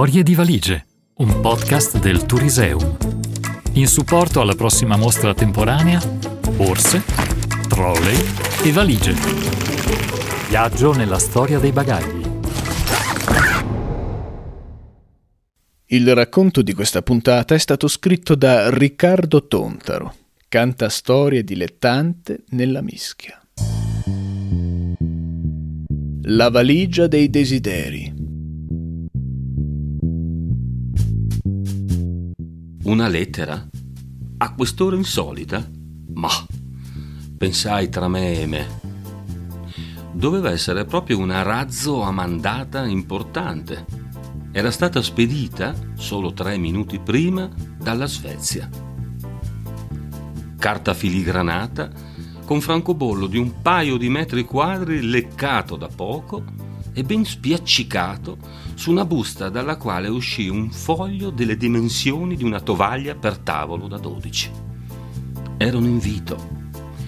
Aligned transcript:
Storie 0.00 0.22
di 0.22 0.34
valigie, 0.34 0.86
un 1.16 1.42
podcast 1.42 1.98
del 1.98 2.24
Turiseum. 2.24 2.96
In 3.74 3.86
supporto 3.86 4.40
alla 4.40 4.54
prossima 4.54 4.96
mostra 4.96 5.34
temporanea, 5.34 6.00
borse, 6.56 7.02
trolley 7.68 8.16
e 8.64 8.72
valigie. 8.72 9.12
Viaggio 10.48 10.94
nella 10.94 11.18
storia 11.18 11.58
dei 11.58 11.72
bagagli. 11.72 12.24
Il 15.88 16.14
racconto 16.14 16.62
di 16.62 16.72
questa 16.72 17.02
puntata 17.02 17.54
è 17.54 17.58
stato 17.58 17.86
scritto 17.86 18.34
da 18.34 18.70
Riccardo 18.70 19.46
Tontaro, 19.46 20.14
canta 20.48 20.88
storie 20.88 21.44
dilettante 21.44 22.44
nella 22.52 22.80
mischia. 22.80 23.38
La 26.22 26.48
valigia 26.48 27.06
dei 27.06 27.28
desideri 27.28 28.19
Una 32.82 33.08
lettera? 33.08 33.68
A 34.38 34.54
quest'ora 34.54 34.96
insolita? 34.96 35.68
Ma, 36.14 36.30
pensai 37.36 37.90
tra 37.90 38.08
me 38.08 38.40
e 38.40 38.46
me. 38.46 38.80
Doveva 40.12 40.50
essere 40.50 40.86
proprio 40.86 41.18
una 41.18 41.42
razzo 41.42 42.00
a 42.00 42.10
mandata 42.10 42.86
importante. 42.86 43.84
Era 44.50 44.70
stata 44.70 45.02
spedita, 45.02 45.74
solo 45.94 46.32
tre 46.32 46.56
minuti 46.56 46.98
prima, 46.98 47.50
dalla 47.76 48.06
Svezia. 48.06 48.66
Carta 50.58 50.94
filigranata, 50.94 51.90
con 52.46 52.62
francobollo 52.62 53.26
di 53.26 53.36
un 53.36 53.60
paio 53.60 53.98
di 53.98 54.08
metri 54.08 54.44
quadri 54.44 55.02
leccato 55.02 55.76
da 55.76 55.88
poco 55.88 56.44
e 56.92 57.02
ben 57.02 57.24
spiaccicato 57.24 58.36
su 58.74 58.90
una 58.90 59.04
busta 59.04 59.48
dalla 59.48 59.76
quale 59.76 60.08
uscì 60.08 60.48
un 60.48 60.70
foglio 60.70 61.30
delle 61.30 61.56
dimensioni 61.56 62.36
di 62.36 62.44
una 62.44 62.60
tovaglia 62.60 63.14
per 63.14 63.38
tavolo 63.38 63.88
da 63.88 63.98
12. 63.98 64.50
Era 65.56 65.76
un 65.76 65.84
invito. 65.84 66.58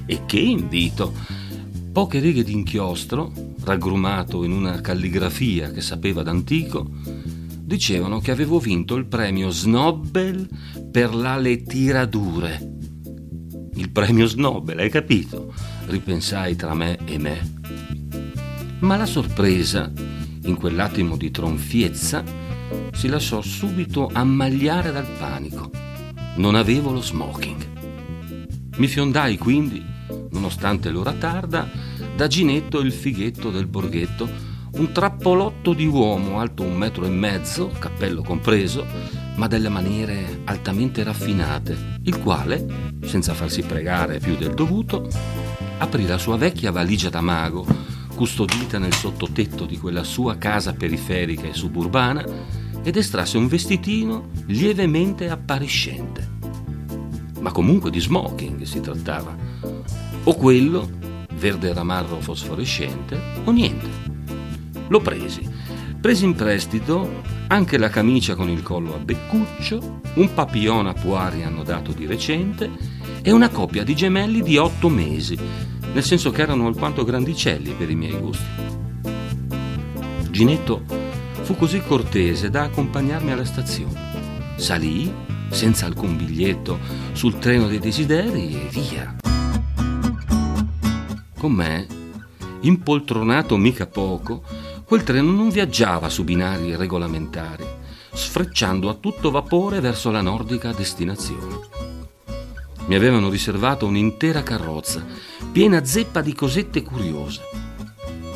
E 0.07 0.27
che 0.27 0.39
invito! 0.39 1.13
Poche 1.93 2.21
righe 2.21 2.43
di 2.43 2.53
inchiostro, 2.53 3.33
raggrumato 3.65 4.45
in 4.45 4.53
una 4.53 4.81
calligrafia 4.81 5.71
che 5.71 5.81
sapeva 5.81 6.23
d'antico, 6.23 6.89
dicevano 7.73 8.21
che 8.21 8.31
avevo 8.31 8.59
vinto 8.59 8.97
il 8.97 9.07
premio 9.07 9.51
Snobel 9.51 10.49
per 10.91 11.15
la 11.15 11.37
letterature. 11.37 12.77
Il 13.75 13.91
premio 13.91 14.27
Snobel, 14.27 14.79
hai 14.79 14.91
capito? 14.91 15.55
Ripensai 15.87 16.57
tra 16.57 16.75
me 16.75 16.99
e 17.07 17.19
me. 17.19 17.92
Ma 18.83 18.97
la 18.97 19.07
sorpresa, 19.07 19.93
in 20.43 20.57
quell'attimo 20.57 21.17
di 21.17 21.31
tronfiezza, 21.31 22.25
si 22.93 23.07
lasciò 23.07 23.41
subito 23.41 24.11
ammagliare 24.13 24.91
dal 24.91 25.07
panico. 25.07 25.71
Non 26.35 26.57
avevo 26.57 26.91
lo 26.91 27.01
smoking. 27.01 28.71
Mi 28.79 28.89
fiondai 28.89 29.39
quindi, 29.39 29.81
nonostante 30.31 30.91
l'ora 30.91 31.13
tarda, 31.13 31.71
da 32.17 32.27
Ginetto 32.27 32.81
il 32.81 32.91
fighetto 32.91 33.51
del 33.51 33.69
borghetto, 33.69 34.29
un 34.73 34.91
trappolotto 34.91 35.75
di 35.75 35.87
uomo 35.87 36.41
alto 36.41 36.65
un 36.65 36.75
metro 36.77 37.05
e 37.05 37.11
mezzo, 37.11 37.69
cappello 37.79 38.23
compreso, 38.23 38.85
ma 39.37 39.47
delle 39.47 39.69
maniere 39.69 40.41
altamente 40.47 41.05
raffinate, 41.05 42.01
il 42.03 42.19
quale, 42.19 42.97
senza 43.05 43.33
farsi 43.33 43.63
pregare 43.63 44.19
più 44.19 44.37
del 44.37 44.55
dovuto, 44.55 45.09
aprì 45.79 46.05
la 46.05 46.19
sua 46.19 46.37
vecchia 46.37 46.73
valigia 46.73 47.11
da 47.11 47.21
mago 47.21 47.82
custodita 48.15 48.79
nel 48.79 48.95
sottotetto 48.95 49.65
di 49.65 49.79
quella 49.79 50.05
sua 50.05 50.37
casa 50.37 50.73
periferica 50.73 51.47
e 51.47 51.55
suburbana, 51.55 52.25
ed 52.83 52.97
estrasse 52.97 53.39
un 53.39 53.47
vestitino 53.47 54.31
lievemente 54.47 55.31
appariscente. 55.31 56.31
Ma 57.41 57.53
comunque 57.53 57.91
di 57.91 58.01
smoking 58.01 58.63
si 58.63 58.81
trattava. 58.81 59.37
O 60.25 60.35
quello, 60.35 60.91
verde 61.35 61.73
ramarro 61.73 62.21
fosforescente, 62.21 63.21
o 63.45 63.51
niente. 63.51 63.89
Lo 64.89 65.01
presi. 65.01 65.49
Presi 66.01 66.25
in 66.25 66.35
prestito 66.35 67.23
anche 67.49 67.79
la 67.79 67.91
camicia 67.91 68.35
con 68.35 68.49
il 68.49 68.63
collo 68.63 68.95
a 68.95 68.99
beccuccio, 68.99 70.01
un 70.15 70.35
papillon 70.35 70.87
a 70.87 70.95
poiri 70.95 71.45
annodato 71.45 71.93
di 71.93 72.07
recente 72.07 72.71
e 73.23 73.31
una 73.31 73.51
coppia 73.51 73.85
di 73.85 73.95
gemelli 73.95 74.43
di 74.43 74.57
otto 74.57 74.89
mesi, 74.89 75.39
nel 75.93 76.03
senso 76.05 76.31
che 76.31 76.43
erano 76.43 76.67
alquanto 76.67 77.05
grandicelli 77.05 77.73
per 77.73 77.91
i 77.91 77.95
miei 77.95 78.19
gusti. 78.19 78.71
Ginetto 80.31 80.85
fu 81.43 81.57
così 81.57 81.81
cortese 81.81 82.49
da 82.51 82.63
accompagnarmi 82.63 83.33
alla 83.33 83.45
stazione. 83.45 84.55
Salì, 84.57 85.13
senza 85.51 85.87
alcun 85.87 86.17
biglietto, 86.17 86.79
sul 87.13 87.39
treno 87.39 87.67
dei 87.67 87.79
desideri 87.79 88.55
e 88.55 88.69
via. 88.71 89.17
Con 91.39 91.53
me, 91.53 91.87
impoltronato 92.61 93.57
mica 93.57 93.87
poco, 93.87 94.43
quel 94.85 95.03
treno 95.03 95.31
non 95.31 95.51
viaggiava 95.51 96.09
su 96.09 96.25
binari 96.25 96.77
regolamentari, 96.77 97.65
sfrecciando 98.13 98.89
a 98.89 98.95
tutto 98.95 99.31
vapore 99.31 99.81
verso 99.81 100.11
la 100.11 100.21
nordica 100.21 100.73
destinazione. 100.73 101.82
Mi 102.87 102.95
avevano 102.95 103.29
riservato 103.29 103.87
un'intera 103.87 104.43
carrozza, 104.43 105.05
piena 105.51 105.85
zeppa 105.85 106.21
di 106.21 106.35
cosette 106.35 106.83
curiose. 106.83 107.41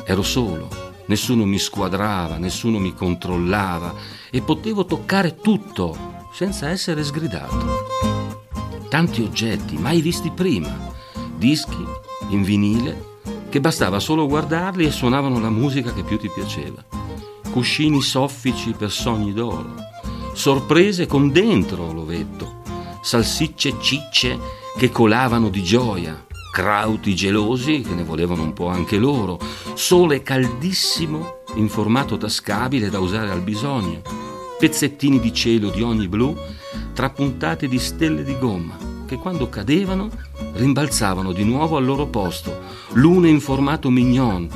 Ero 0.05 0.23
solo, 0.23 0.69
nessuno 1.07 1.45
mi 1.45 1.59
squadrava, 1.59 2.39
nessuno 2.39 2.79
mi 2.79 2.95
controllava 2.95 3.93
e 4.31 4.41
potevo 4.43 4.85
toccare 4.85 5.37
tutto 5.37 6.25
senza 6.33 6.69
essere 6.69 7.03
sgridato. 7.03 7.85
Tanti 8.89 9.23
oggetti 9.23 9.77
mai 9.77 10.01
visti 10.01 10.31
prima, 10.31 10.95
dischi 11.37 11.85
in 12.29 12.43
vinile 12.43 13.15
che 13.49 13.61
bastava 13.61 13.99
solo 13.99 14.27
guardarli 14.27 14.87
e 14.87 14.91
suonavano 14.91 15.41
la 15.41 15.51
musica 15.51 15.93
che 15.93 16.03
più 16.03 16.19
ti 16.19 16.31
piaceva. 16.31 16.85
Cuscini 17.51 18.01
soffici 18.01 18.73
per 18.73 18.91
sogni 18.91 19.33
d'oro, 19.33 19.75
sorprese 20.35 21.07
con 21.07 21.33
dentro 21.33 21.93
l'ovetto, 21.93 22.63
salsicce 23.07 23.77
cicce 23.81 24.37
che 24.77 24.91
colavano 24.91 25.49
di 25.49 25.63
gioia, 25.63 26.27
crauti 26.53 27.15
gelosi 27.15 27.83
che 27.83 27.95
ne 27.95 28.03
volevano 28.03 28.43
un 28.43 28.53
po' 28.53 28.67
anche 28.67 28.99
loro, 28.99 29.39
sole 29.75 30.25
caldissimo 30.25 31.45
in 31.55 31.69
formato 31.69 32.17
tascabile 32.17 32.91
da 32.91 32.99
usare 32.99 33.31
al 33.31 33.43
bisogno, 33.43 34.03
pezzettini 34.59 35.21
di 35.21 35.33
cielo 35.33 35.71
di 35.71 35.83
ogni 35.83 36.09
blu 36.09 36.37
trapuntati 36.95 37.69
di 37.69 37.79
stelle 37.79 38.25
di 38.25 38.37
gomma 38.41 38.77
che 39.07 39.19
quando 39.19 39.49
cadevano 39.49 40.11
rimbalzavano 40.55 41.31
di 41.31 41.45
nuovo 41.45 41.77
al 41.77 41.85
loro 41.85 42.07
posto, 42.07 42.59
l'una 42.95 43.29
in 43.29 43.41
formato 43.41 43.89
mignon, 43.89 44.51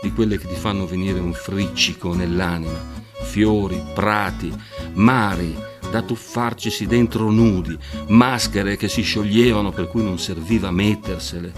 di 0.00 0.12
quelle 0.12 0.38
che 0.38 0.46
ti 0.46 0.54
fanno 0.54 0.86
venire 0.86 1.18
un 1.18 1.32
friccico 1.32 2.14
nell'anima, 2.14 2.78
fiori, 3.24 3.82
prati, 3.94 4.54
mari, 4.92 5.74
da 5.90 6.02
tuffarcisi 6.02 6.86
dentro 6.86 7.30
nudi, 7.30 7.76
maschere 8.08 8.76
che 8.76 8.88
si 8.88 9.02
scioglievano 9.02 9.70
per 9.70 9.88
cui 9.88 10.02
non 10.02 10.18
serviva 10.18 10.70
mettersele, 10.70 11.52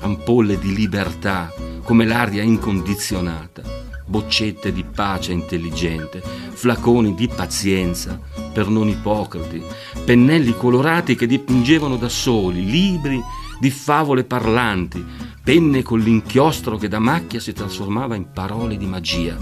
ampolle 0.00 0.58
di 0.58 0.74
libertà 0.74 1.52
come 1.82 2.04
l'aria 2.04 2.42
incondizionata, 2.42 3.62
boccette 4.06 4.72
di 4.72 4.84
pace 4.84 5.32
intelligente, 5.32 6.20
flaconi 6.20 7.14
di 7.14 7.28
pazienza 7.28 8.18
per 8.52 8.68
non 8.68 8.88
ipocriti, 8.88 9.62
pennelli 10.04 10.56
colorati 10.56 11.14
che 11.14 11.26
dipingevano 11.26 11.96
da 11.96 12.08
soli, 12.08 12.64
libri 12.64 13.22
di 13.60 13.70
favole 13.70 14.24
parlanti, 14.24 15.04
penne 15.42 15.82
con 15.82 16.00
l'inchiostro 16.00 16.76
che 16.76 16.88
da 16.88 16.98
macchia 16.98 17.40
si 17.40 17.52
trasformava 17.52 18.14
in 18.14 18.32
parole 18.32 18.76
di 18.76 18.86
magia, 18.86 19.36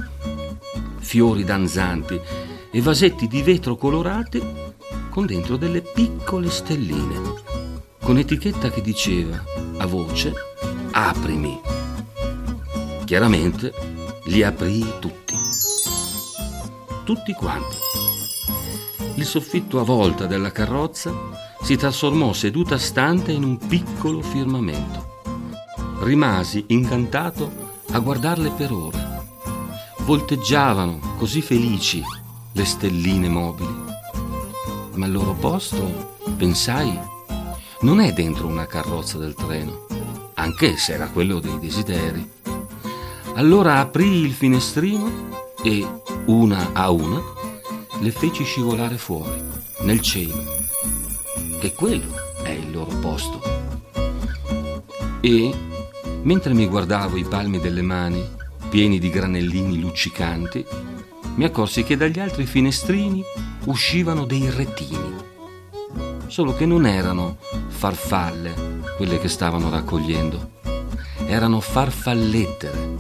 fiori 0.99 1.45
danzanti 1.45 2.21
e 2.71 2.81
vasetti 2.81 3.27
di 3.27 3.43
vetro 3.43 3.77
colorati 3.77 4.43
con 5.09 5.27
dentro 5.27 5.57
delle 5.57 5.81
piccole 5.81 6.51
stelline, 6.51 7.35
con 8.01 8.19
etichetta 8.19 8.71
che 8.71 8.81
diceva 8.81 9.43
a 9.79 9.87
voce 9.87 10.33
aprimi. 10.93 11.61
Chiaramente 13.05 13.73
li 14.27 14.43
aprì 14.43 14.85
tutti, 15.01 15.35
tutti 17.05 17.33
quanti. 17.33 17.77
Il 19.15 19.25
soffitto 19.25 19.81
a 19.81 19.85
volta 19.85 20.27
della 20.27 20.53
carrozza 20.53 21.13
si 21.63 21.77
trasformò 21.77 22.33
seduta 22.33 22.79
stante 22.79 23.33
in 23.33 23.43
un 23.43 23.57
piccolo 23.57 24.23
firmamento. 24.23 25.17
Rimasi 26.01 26.67
incantato 26.69 27.51
a 27.91 27.99
guardarle 27.99 28.51
per 28.51 28.73
ore. 28.73 29.07
Volteggiavano 30.05 31.17
così 31.19 31.43
felici 31.43 32.03
le 32.59 32.65
stelline 32.65 33.29
mobili. 33.29 33.73
Ma 34.95 35.07
al 35.07 35.13
loro 35.13 35.33
posto, 35.35 36.17
pensai, 36.37 36.99
non 37.83 38.01
è 38.01 38.13
dentro 38.13 38.49
una 38.49 38.67
carrozza 38.67 39.17
del 39.17 39.35
treno, 39.35 39.87
anche 40.35 40.77
se 40.77 40.95
era 40.95 41.07
quello 41.07 41.39
dei 41.39 41.57
desideri. 41.61 42.29
Allora 43.35 43.79
aprì 43.79 44.25
il 44.25 44.33
finestrino 44.33 45.31
e, 45.63 45.87
una 46.27 46.71
a 46.73 46.91
una, 46.91 47.23
le 48.01 48.11
feci 48.11 48.43
scivolare 48.43 48.99
fuori, 48.99 49.41
nel 49.83 50.01
cielo, 50.01 50.43
che 51.61 51.73
quello 51.75 52.13
è 52.43 52.51
il 52.51 52.73
loro 52.73 52.91
posto. 52.97 53.41
E, 55.21 55.55
mentre 56.23 56.55
mi 56.55 56.67
guardavo 56.67 57.17
i 57.19 57.25
palmi 57.25 57.61
delle 57.61 57.83
mani, 57.83 58.29
pieni 58.69 58.99
di 58.99 59.11
granellini 59.11 59.79
luccicanti, 59.79 60.67
mi 61.39 61.45
accorsi 61.45 61.85
che 61.85 61.97
dagli 61.97 62.19
altri 62.19 62.47
finestrini 62.47 63.23
uscivano 63.67 64.25
dei 64.25 64.51
retini, 64.51 65.15
solo 66.27 66.53
che 66.53 66.67
non 66.67 66.85
erano 66.85 67.39
farfalle 67.69 68.83
quelle 68.97 69.21
che 69.21 69.29
stavano 69.29 69.71
raccogliendo, 69.71 70.51
erano 71.29 71.61
farfallettere. 71.61 72.97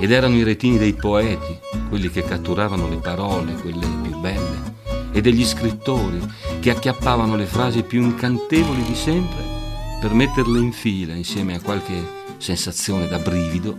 Ed 0.00 0.10
erano 0.10 0.36
i 0.36 0.42
retini 0.42 0.78
dei 0.78 0.94
poeti, 0.94 1.58
quelli 1.90 2.08
che 2.08 2.22
catturavano 2.22 2.88
le 2.88 2.96
parole, 2.96 3.52
quelle 3.56 3.86
più 4.00 4.18
belle, 4.20 4.76
e 5.12 5.20
degli 5.20 5.44
scrittori 5.44 6.20
che 6.60 6.70
acchiappavano 6.70 7.36
le 7.36 7.46
frasi 7.46 7.82
più 7.82 8.00
incantevoli 8.00 8.82
di 8.84 8.94
sempre 8.94 9.44
per 10.00 10.14
metterle 10.14 10.58
in 10.60 10.72
fila 10.72 11.12
insieme 11.12 11.56
a 11.56 11.60
qualche 11.60 12.24
sensazione 12.38 13.06
da 13.06 13.18
brivido 13.18 13.76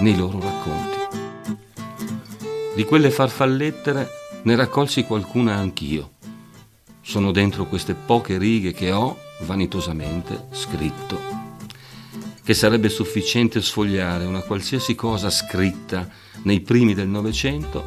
nei 0.00 0.16
loro 0.18 0.38
racconti. 0.38 0.99
Di 2.74 2.84
quelle 2.84 3.10
farfallettere 3.10 4.08
ne 4.42 4.56
raccolsi 4.56 5.04
qualcuna 5.04 5.56
anch'io. 5.56 6.12
Sono 7.00 7.32
dentro 7.32 7.66
queste 7.66 7.94
poche 7.94 8.38
righe 8.38 8.72
che 8.72 8.92
ho 8.92 9.18
vanitosamente 9.40 10.46
scritto 10.52 11.40
che 12.50 12.56
sarebbe 12.56 12.88
sufficiente 12.88 13.62
sfogliare 13.62 14.24
una 14.24 14.40
qualsiasi 14.40 14.96
cosa 14.96 15.30
scritta 15.30 16.08
nei 16.42 16.58
primi 16.58 16.94
del 16.94 17.06
Novecento 17.06 17.84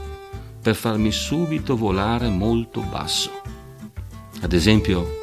per 0.62 0.74
farmi 0.74 1.12
subito 1.12 1.76
volare 1.76 2.30
molto 2.30 2.80
basso. 2.80 3.42
Ad 4.40 4.54
esempio, 4.54 5.20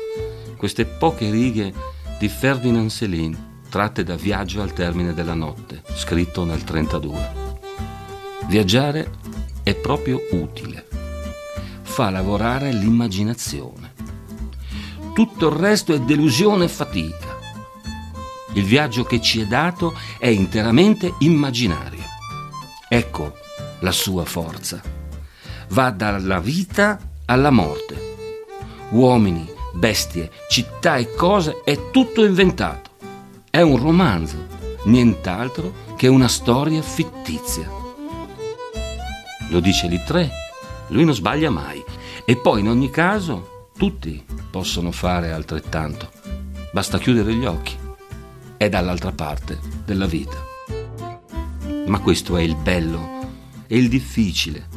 queste 0.59 0.85
poche 0.85 1.31
righe 1.31 1.73
di 2.19 2.29
Ferdinand 2.29 2.91
Céline 2.91 3.63
tratte 3.71 4.03
da 4.05 4.15
Viaggio 4.15 4.61
al 4.61 4.75
termine 4.75 5.15
della 5.15 5.33
notte, 5.33 5.83
scritto 5.95 6.45
nel 6.45 6.63
32. 6.63 7.49
Viaggiare 8.47 9.11
è 9.71 9.75
proprio 9.77 10.21
utile, 10.33 10.87
fa 11.83 12.11
lavorare 12.11 12.73
l'immaginazione. 12.73 13.95
Tutto 15.15 15.49
il 15.49 15.55
resto 15.55 15.95
è 15.95 16.01
delusione 16.01 16.65
e 16.65 16.69
fatica. 16.69 17.39
Il 18.55 18.65
viaggio 18.65 19.05
che 19.05 19.21
ci 19.21 19.41
è 19.41 19.47
dato 19.47 19.95
è 20.19 20.27
interamente 20.27 21.15
immaginario. 21.19 22.03
Ecco 22.89 23.37
la 23.81 23.93
sua 23.93 24.25
forza. 24.25 24.81
Va 25.69 25.91
dalla 25.91 26.41
vita 26.41 26.99
alla 27.27 27.51
morte. 27.51 28.09
Uomini, 28.91 29.49
bestie, 29.73 30.33
città 30.49 30.97
e 30.97 31.15
cose 31.15 31.61
è 31.65 31.91
tutto 31.93 32.25
inventato. 32.25 32.91
È 33.49 33.61
un 33.61 33.79
romanzo, 33.79 34.47
nient'altro 34.87 35.73
che 35.97 36.09
una 36.09 36.29
storia 36.29 36.83
fittizia. 36.83 37.80
Lo 39.51 39.61
dice 39.61 39.89
Littré, 39.89 40.31
lui 40.89 41.05
non 41.05 41.15
sbaglia 41.15 41.51
mai. 41.51 41.83
E 42.25 42.37
poi 42.37 42.61
in 42.61 42.69
ogni 42.69 42.91
caso 42.91 43.69
tutti 43.77 44.25
possono 44.51 44.93
fare 44.93 45.33
altrettanto. 45.33 46.11
Basta 46.73 46.99
chiudere 46.99 47.35
gli 47.35 47.45
occhi 47.45 47.77
è 48.57 48.69
dall'altra 48.69 49.11
parte 49.11 49.59
della 49.85 50.07
vita. 50.07 50.37
Ma 51.87 51.99
questo 52.01 52.37
è 52.37 52.43
il 52.43 52.55
bello 52.57 53.19
e 53.67 53.79
il 53.79 53.89
difficile 53.89 54.69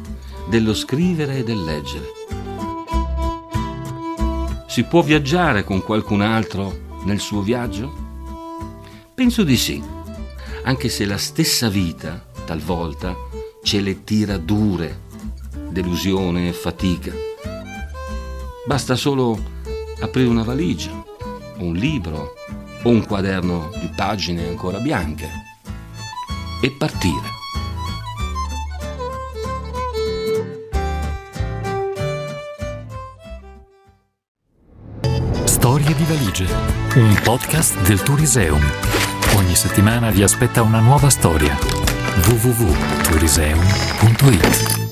dello 0.48 0.74
scrivere 0.74 1.38
e 1.38 1.44
del 1.44 1.62
leggere. 1.62 2.06
Si 4.66 4.84
può 4.84 5.02
viaggiare 5.02 5.64
con 5.64 5.82
qualcun 5.82 6.22
altro 6.22 7.02
nel 7.04 7.20
suo 7.20 7.42
viaggio? 7.42 7.92
Penso 9.14 9.44
di 9.44 9.56
sì, 9.56 9.82
anche 10.64 10.88
se 10.88 11.04
la 11.04 11.18
stessa 11.18 11.68
vita, 11.68 12.26
talvolta, 12.46 13.14
ce 13.64 13.80
le 13.80 14.04
tira 14.04 14.36
dure, 14.36 15.00
delusione 15.70 16.48
e 16.48 16.52
fatica. 16.52 17.10
Basta 18.66 18.94
solo 18.94 19.38
aprire 20.00 20.28
una 20.28 20.42
valigia, 20.42 20.90
un 21.58 21.72
libro 21.72 22.34
o 22.82 22.90
un 22.90 23.06
quaderno 23.06 23.70
di 23.80 23.90
pagine 23.96 24.46
ancora 24.46 24.78
bianche 24.78 25.28
e 26.60 26.70
partire. 26.72 27.32
Storie 35.44 35.94
di 35.94 36.04
valigie, 36.04 36.46
un 36.96 37.18
podcast 37.22 37.80
del 37.86 38.02
Turiseum. 38.02 38.62
Ogni 39.36 39.54
settimana 39.54 40.10
vi 40.10 40.22
aspetta 40.22 40.60
una 40.60 40.80
nuova 40.80 41.08
storia. 41.08 41.93
www.turiseo.it 42.22 44.83